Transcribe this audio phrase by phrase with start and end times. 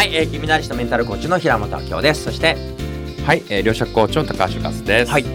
[0.00, 2.56] はい、えー、金メダリストメンタルコーチの平本明夫ですそして
[3.26, 5.12] はい、えー、両者コーチの高橋和です。
[5.12, 5.26] はい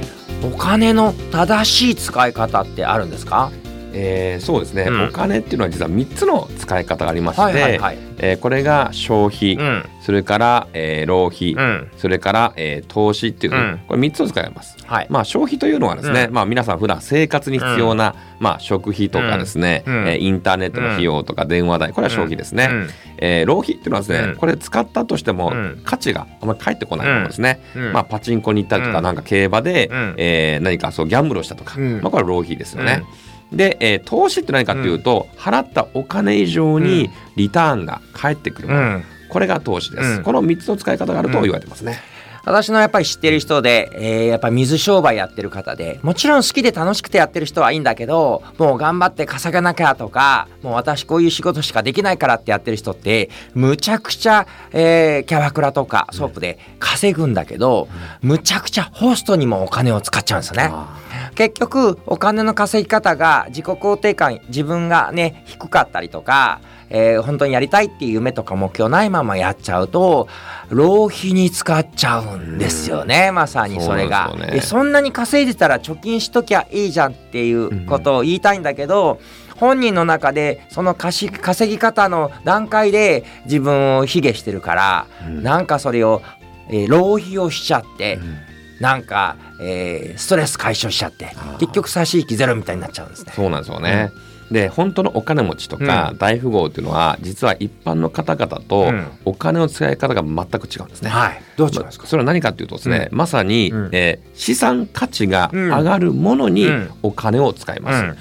[0.44, 3.52] お金の正しい使い方ってあるんですか？
[3.98, 5.06] えーそうですね、うん。
[5.06, 7.98] お金っていうのは実は3つの使い方がありまして、はいはいはい。
[8.20, 9.86] えーこれが消費、うん。
[10.02, 11.88] それから、えー浪費、うん。
[11.98, 13.80] それから、えー投資っていう、うん。
[13.88, 14.76] これ3つを使います。
[14.86, 15.08] はい。
[15.10, 16.34] まあ、消費というのはですね、うん。
[16.34, 19.94] まあ、皆さん普段生活に必要な、まあ、食費とかですね、うん。
[20.08, 22.90] えーインターネットの費用とか電話代これは消費ですね、うん。
[23.20, 24.36] えー浪費っていうのはですね、うん。
[24.36, 25.82] これ使ったとしてもうん。
[25.86, 27.94] 価値があんまり返ってこないものですね、うん。
[27.94, 29.04] まあ、パチンコに行ったりとか、うん。
[29.06, 30.16] なんか競馬で、うん。
[30.18, 32.02] えー何かそうギャンブルをしたとか、うん。
[32.02, 33.04] まあ、これは浪費ですよね。
[33.52, 39.04] で、えー投資って何かっていうと、払ったお金以上にリターンが返ってくるもの、うん。
[39.30, 40.24] これが投資です、うん。
[40.24, 42.00] この3つの使い方があると言われてますね、
[42.46, 57.88] 私のやっぱり知ってる人で、えーやっぱ水商売やってる方でもちろん好きで楽しくてやってる人はいいんだけどもう頑張って稼がなきゃとかもう私こういう仕事しかできないからってやってる人ってむちゃくちゃ、えーキャバクラとかソープで稼ぐんだけど、
[58.22, 60.70] むちゃくちゃホストにもお金を使っちゃうんですよね。
[60.72, 61.00] あ
[61.36, 70.28] 結局お金の稼ぎ方が自己肯定感自分がね低かったりとか、えー本当にやりたいっていう夢とか目標ないままやっちゃうと
[70.70, 73.32] 浪費に使っちゃうんですよね。
[73.32, 74.30] まさにそれが。
[74.32, 74.48] そね。
[74.52, 79.20] でそんなに稼いでたら貯金しときゃいいじゃんっていうことを言いたいんだけど、
[79.58, 85.44] 本人の中でその稼ぎ稼ぎ方の段階で自分を卑下してるから、うん。
[85.44, 86.22] なんかそれを、
[86.70, 93.34] えー浪費をしちゃって、うんなんか、えーストレス解消しちゃってー結局差し引きゼロみたいになっちゃうんですね。
[93.36, 94.12] そうなんですよね。
[94.52, 101.10] で本当のお金持ちとかうん大富豪っていうのは実は一般の方々とうんお金の使い方が全く違うんですね。
[101.10, 101.42] はい。
[101.58, 102.06] どう違うんですか？
[102.06, 108.16] それは何かっていうとですね、まさに、うんえー資産価値が上がるものにうんお金を使います。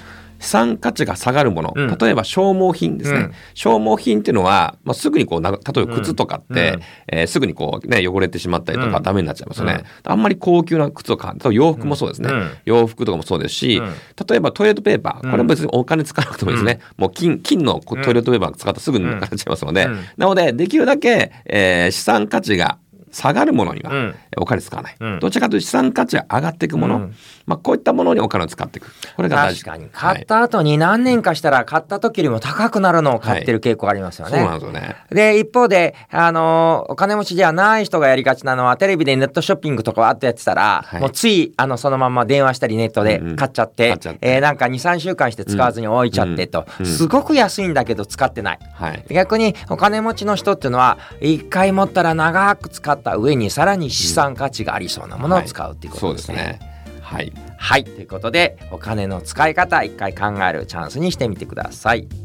[0.45, 1.97] うん資産価値が下がるもの、うん。
[1.97, 3.31] 例えば消耗品ですね、うん。
[3.55, 6.81] 消耗品っていうのは、まあ、すぐにこうな例えば靴とかって、うん。
[7.07, 9.03] えーすぐにこう、ね、汚れてしまったりとかうん。
[9.03, 11.53] ダメになっちゃいますよね、あんまり高級な靴を買う。
[11.53, 12.51] 洋服もそうですね、うん。
[12.65, 13.93] 洋服とかもそうですし、うん。
[14.27, 15.25] 例えばトイレットペーパー。
[15.25, 15.31] うん。
[15.31, 19.99] これは別にお金使わなくてもいいですね、もう金金のトイレットペーパー使ったらすぐになくなっちゃいますので、うん。
[20.17, 22.77] なのでできるだけ、えー資産価値が
[23.15, 24.15] 下がるものにはうん。
[24.37, 25.19] お金使わない、うん。
[25.19, 27.15] どちらかというと資産価値が上がっていくもの、うん。
[27.45, 28.91] まあ、こういったものにお金を使っていく。
[29.15, 29.63] これが大事。
[29.63, 29.89] 確かに。
[29.93, 34.53] 買った後に何年かしたら買った時よりも高くなるのを買ってる傾向ありますよそうなんね。
[34.55, 34.95] ですよね。
[35.11, 41.01] で一方で、あのーお金持ちではない人がやりがちなのはテレビでネットショッピングとかわーっとやってたら、はい。
[41.01, 43.35] もうついあのそのまま電話したりネットでうんうん。
[43.37, 44.19] 買っちゃって,、買っちゃって。
[44.27, 46.85] えーなんか23週間して使わずに置いちゃってと、うん。
[46.85, 46.91] うん。
[46.91, 48.59] すごく安いんだけど使ってない。
[48.73, 49.05] はい。
[49.09, 56.19] 逆にお金持ちの人っていうのは一回持ったら長く使った上にさらに資産価値がありそうなものを使うっていうことで。
[56.19, 56.59] すすね。
[57.01, 57.31] はい。
[57.57, 62.24] はいということでお金の使い方一回考えるチャンスにしてみてください。